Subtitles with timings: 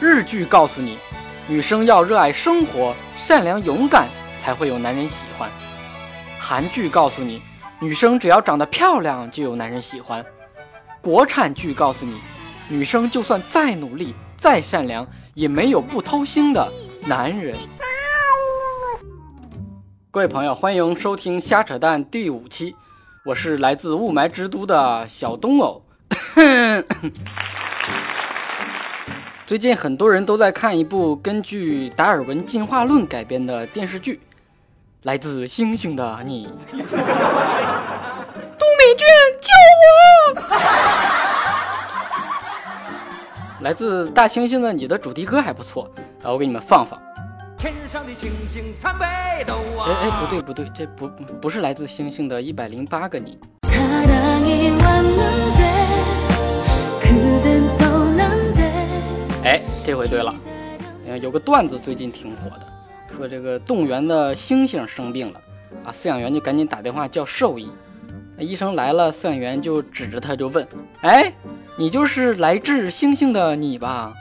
[0.00, 0.96] 日剧告诉你，
[1.48, 4.06] 女生要热爱生活、善良勇敢，
[4.40, 5.48] 才会有男人喜欢；
[6.38, 7.42] 韩剧告诉你，
[7.80, 10.22] 女生只要长得漂亮就有男人喜欢；
[11.02, 12.20] 国产剧告诉你，
[12.68, 16.72] 女生就算再努力、再善良，也没有不偷腥的
[17.04, 17.56] 男人。
[20.12, 22.76] 各位朋友，欢迎收听《瞎扯淡》第五期，
[23.24, 25.82] 我是来自雾霾之都的小东偶。
[29.48, 34.16] 最近很多人都在看一部根据达尔文进化论改编的电视剧，
[35.04, 36.46] 《来自星星的你》。
[36.68, 39.08] 杜美娟，
[39.40, 39.48] 救
[40.36, 40.42] 我！
[43.64, 45.90] 来自大猩猩的你的主题歌还不错，
[46.22, 47.00] 啊，我给你们放放。
[47.56, 49.06] 天上的星星参北
[49.46, 49.88] 斗啊！
[49.88, 51.08] 哎哎，不对不对，这不
[51.40, 53.38] 不是来自星星的一百零八个你。
[59.44, 60.34] 哎，这回对了，
[61.22, 62.66] 有个段子最近挺火的，
[63.16, 65.40] 说这个动物园的猩猩生病了，
[65.84, 67.70] 啊，饲养员就赶紧打电话叫兽医，
[68.38, 70.66] 医生来了，饲养员就指着他就问，
[71.02, 71.32] 哎，
[71.76, 74.12] 你就是来治猩猩的你吧？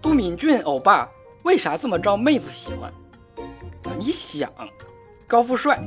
[0.00, 1.08] 杜敏俊欧巴
[1.42, 2.92] 为啥这么招妹子喜欢？
[3.98, 4.48] 你想，
[5.26, 5.80] 高富帅。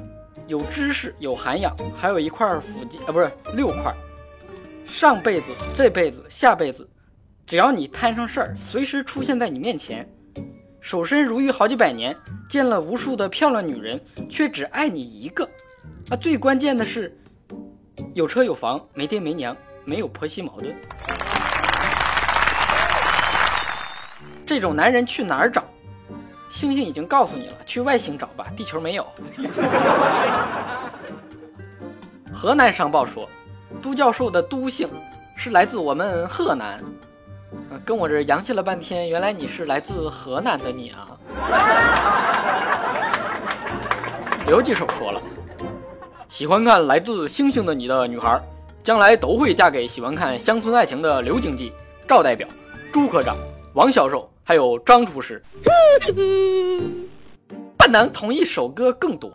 [0.48, 3.94] 有知识，有涵养，还有一块腹肌啊，不是六块。
[4.86, 6.88] 上辈子、这辈子、下辈子，
[7.46, 10.08] 只要你摊上事儿，随时出现在你面前。
[10.82, 12.16] 守身如玉好几百年，
[12.50, 15.50] 见了无数的漂亮女人，却只爱你一个。
[16.10, 17.18] 啊，最关键的是，
[18.14, 20.76] 有车有房，没爹没娘，没有婆媳矛盾。
[24.46, 25.64] 这种男人去哪儿找？
[26.54, 29.08] 星星已经告诉你了，去外星找吧，地球没有。
[32.32, 33.28] 河南商报说，
[33.82, 34.88] 都教授的都姓
[35.36, 36.80] 是来自我们河南。
[37.84, 41.08] 跟我这洋气了半天，原来你是来自河南的你啊。
[44.46, 45.20] 刘记手说了，
[46.30, 48.40] 喜欢看来自星星的你的女孩，
[48.84, 51.74] 将来都会嫁给喜欢看乡村爱情的刘经济、
[52.08, 52.48] 赵代表、
[52.94, 53.36] 朱科长、
[53.74, 54.30] 王销售。
[54.44, 55.42] 还有张厨师，
[57.78, 59.32] 不能同一首歌更多。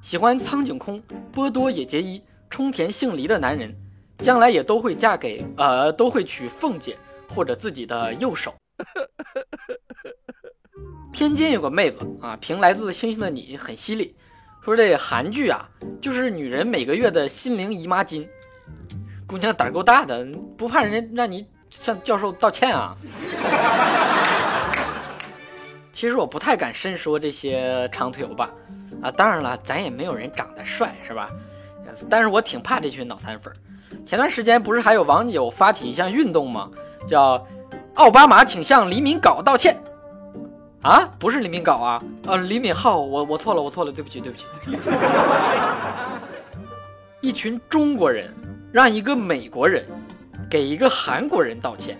[0.00, 1.02] 喜欢苍井空、
[1.32, 3.74] 波多野结衣、冲田杏梨的男人，
[4.18, 6.96] 将来也都会嫁给呃，都会娶凤姐
[7.28, 8.54] 或者自己的右手。
[11.12, 14.14] 天津有个妹子啊，评来自星星的你很犀利，
[14.64, 15.68] 说这韩剧啊，
[16.00, 18.26] 就是女人每个月的心灵姨妈巾。
[19.26, 20.24] 姑娘胆够大的，
[20.56, 22.96] 不怕人家让你向教授道歉啊？
[25.92, 28.48] 其实我不太敢深说这些长腿欧巴
[29.02, 31.28] 啊，当然了，咱也没有人长得帅，是吧？
[32.08, 33.52] 但是我挺怕这群脑残粉。
[34.06, 36.70] 前段时间不是还有网友发起一项运动吗？
[37.06, 37.46] 叫
[37.94, 39.76] “奥巴马请向李敏镐道歉”
[40.80, 44.46] 啊，不是李敏镐啊，呃，李敏镐，我我错了，我错了，对不起，对不起。
[47.20, 48.32] 一群中国人
[48.72, 49.84] 让一个美国人
[50.50, 51.98] 给一个韩国人道歉。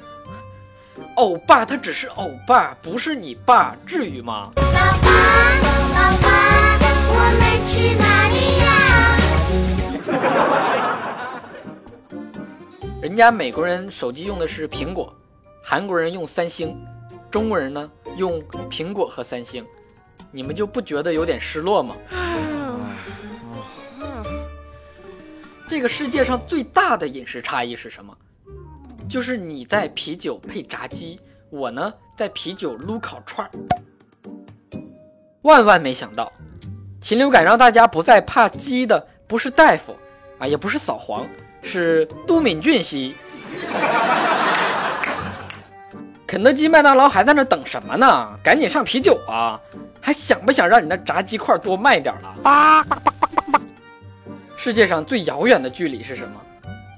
[1.16, 4.50] 欧巴，他只是欧巴，不是你爸，至于吗？
[4.56, 4.62] 老
[5.00, 5.10] 爸，
[5.94, 6.28] 老爸，
[7.08, 8.68] 我们去哪里呀？
[13.02, 15.14] 人家美国人手机用的是苹果，
[15.62, 16.76] 韩国人用三星，
[17.30, 18.38] 中国人呢用
[18.70, 19.64] 苹果和三星，
[20.30, 21.96] 你们就不觉得有点失落吗？
[25.66, 28.14] 这个世界上最大的饮食差异是什么？
[29.12, 33.50] 就是你在啤酒配炸鸡，我呢在啤酒撸烤串儿。
[35.42, 36.32] 万万没想到，
[36.98, 39.94] 禽流感让大家不再怕鸡的不是大夫
[40.38, 41.26] 啊，也不是扫黄，
[41.62, 43.14] 是都敏俊西。
[46.26, 48.34] 肯德基、麦当劳还在那等什么呢？
[48.42, 49.60] 赶紧上啤酒啊！
[50.00, 52.86] 还想不想让你那炸鸡块多卖点了？
[54.56, 56.40] 世界上最遥远的距离是什么？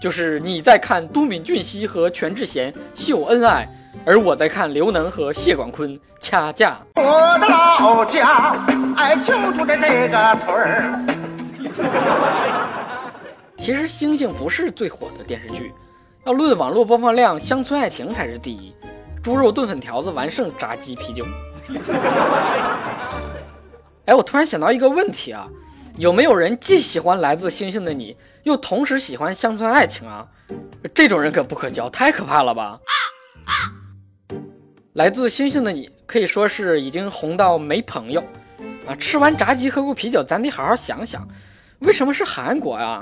[0.01, 3.67] 就是你在看都敏俊熙和全智贤秀恩爱，
[4.05, 6.79] 而我在看刘能和谢广坤掐架。
[6.97, 8.55] 我的老家，
[8.97, 11.01] 哎，就住在这个屯儿。
[13.57, 15.73] 其实星星不是最火的电视剧，
[16.25, 18.75] 要论网络播放量，《乡村爱情》才是第一。
[19.23, 21.25] 猪肉炖粉条子完胜炸鸡啤酒。
[24.05, 25.49] 哎，我突然想到一个问题啊。
[25.97, 30.27] 有没有人既喜欢来自星星的你，又同时喜欢乡村爱情啊？
[30.93, 32.81] 这种人可不可交，太可怕了吧！
[34.95, 38.23] 来自星星的你可以说是已经红到没朋友
[38.87, 38.95] 啊！
[38.97, 41.27] 吃完炸鸡喝过啤酒，咱得好好想想，
[41.79, 43.01] 为什么是韩国啊？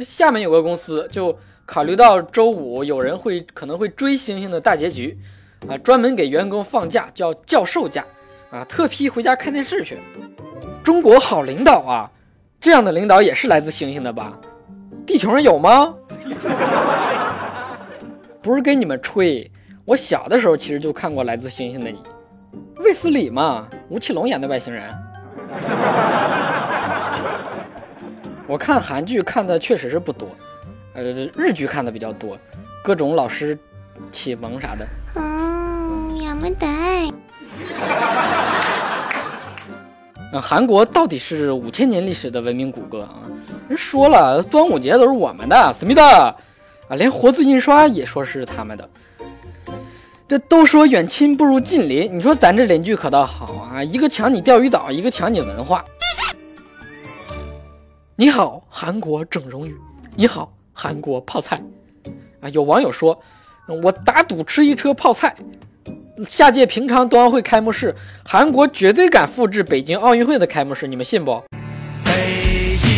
[0.00, 5.16] 厦门有个公司就考虑到周五有人会可能会追星星的大结局，
[5.68, 8.04] 啊，专门给员工放假叫教授假，
[8.50, 9.96] 啊，特批回家看电视去。
[10.82, 12.10] 中国好领导啊，
[12.60, 14.32] 这样的领导也是来自星星的吧？
[15.06, 15.94] 地球上有吗？
[18.42, 19.50] 不是跟你们吹，
[19.84, 21.98] 我小的时候其实就看过《来自星星的你》，
[22.82, 24.90] 卫斯理嘛，吴奇隆演的外星人。
[28.46, 30.28] 我看韩剧看的确实是不多，
[30.94, 31.02] 呃，
[31.36, 32.38] 日剧看的比较多，
[32.82, 33.56] 各种老师
[34.10, 34.86] 启蒙啥的。
[35.16, 37.09] 嗯，亚麻袋。
[40.32, 43.16] 那韩国到底是五千年历史的文明古国啊？
[43.68, 46.36] 人说了，端午节都是我们的，思密达啊，
[46.90, 48.88] 连活字印刷也说是他们的。
[50.28, 55.84] 这都说远亲不如近邻，你说咱这邻居可倒好啊，一个抢你钓鱼岛，一个抢你文化。
[58.14, 59.76] 你好，韩国整容鱼。
[60.14, 61.60] 你好，韩国泡菜。
[62.40, 63.20] 啊，有网友说，
[63.82, 65.34] 我打赌吃一车泡菜，
[66.28, 67.94] 下届平昌冬奥会开幕式，
[68.24, 71.42] 韩国绝对敢复制北京奥运会的开幕式，你们信不？
[72.04, 72.90] 北京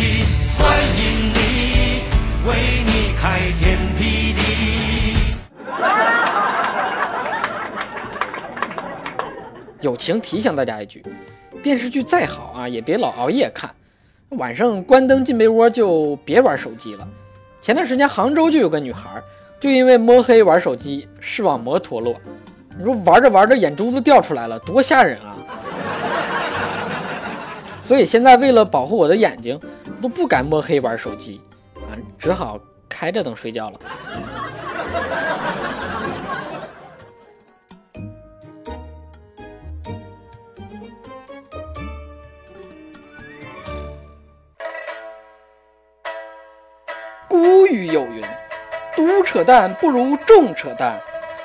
[0.58, 2.02] 欢迎你，
[2.48, 2.54] 为
[2.84, 4.40] 你开天辟地。
[9.80, 11.04] 友情提醒大家一句，
[11.62, 13.70] 电视剧再好啊，也别老熬夜看。
[14.30, 17.06] 晚上关灯进被窝就别玩手机了。
[17.60, 19.22] 前段时间杭州就有个女孩，
[19.60, 22.16] 就因为摸黑玩手机，视网膜脱落。
[22.78, 25.36] 你说玩着玩着眼珠子掉出来了，多吓人啊！
[27.82, 29.60] 所以现在为了保护我的眼睛，
[30.00, 31.40] 都不敢摸黑玩手机，
[31.76, 32.58] 啊，只好
[32.88, 33.80] 开着灯睡觉了。
[47.28, 48.22] 古语有云
[48.94, 51.00] ：“独扯淡不如众扯淡，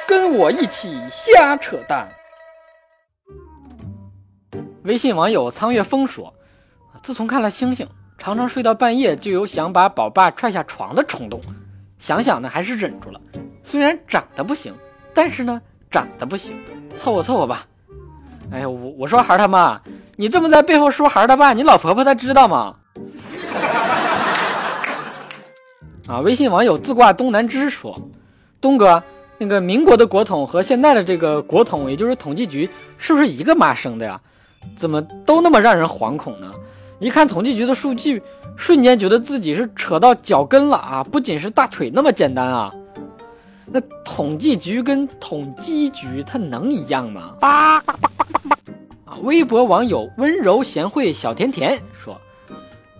[0.07, 2.07] 跟我一起瞎扯淡。”
[4.83, 6.33] 微信网友苍月风说
[7.03, 7.87] ：“自从看了星星，
[8.17, 11.41] 常常睡到半夜就有想把宝爸踹下床的冲动。
[11.99, 13.19] 想想呢，还是忍住了。
[13.63, 14.73] 虽然长得不行，
[15.13, 15.61] 但是呢，
[15.91, 16.57] 长得不行，
[16.97, 17.67] 凑合凑合吧。”
[18.49, 19.81] 哎呀，我我说孩他妈，
[20.15, 22.77] 你这么在背后说孩他爸，你老婆婆她知道吗？
[26.07, 26.21] 啊！
[26.21, 28.09] 微信网友自挂东南枝说
[28.61, 29.03] ：“东哥，
[29.37, 34.19] 那个民国的国统和现在的这个国统，也就是统计局，是不是一个妈生的呀？
[34.75, 36.51] 怎么都那么让人惶恐呢？
[36.99, 38.21] 一看统计局的数据，
[38.55, 41.03] 瞬间觉得自己是扯到脚跟了啊！
[41.03, 42.73] 不仅是大腿那么简单啊，
[43.67, 47.83] 那统计局跟统计局它能一样吗？”啊！
[49.21, 52.19] 微博网友温柔贤惠小甜甜说：“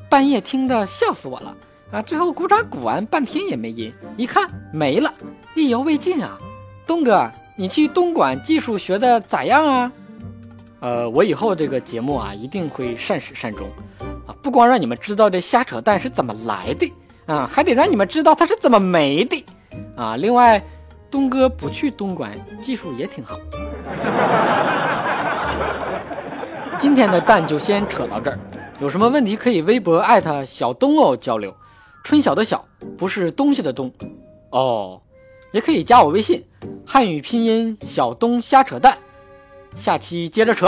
[0.09, 1.55] 半夜听的笑死我了。”
[1.91, 5.13] 啊，最后鼓掌鼓完半天也没音，一看没了，
[5.59, 6.37] 意犹未尽啊！
[6.85, 9.91] 东哥，你去东莞技术学的咋样啊？
[10.79, 13.67] 呃，我以后这个节目啊，一定会善始善终
[14.27, 14.35] 啊！
[14.43, 16.93] 不光让你们知道这瞎扯淡是怎么来的
[17.25, 19.43] 啊，还得让你们知道它是怎么没的
[19.95, 20.15] 啊！
[20.17, 20.63] 另外，
[21.09, 22.31] 东哥不去东莞，
[22.61, 23.39] 技术也挺好。
[26.77, 28.37] 今天的蛋就先扯到这儿，
[28.79, 31.51] 有什么问题可以微博艾特小东哦交流。
[32.03, 32.63] 春晓的晓
[32.97, 33.91] 不是东西的东，
[34.51, 35.01] 哦，
[35.51, 36.43] 也可以加我微信，
[36.85, 38.97] 汉语拼音小东瞎扯淡，
[39.75, 40.67] 下期接着扯。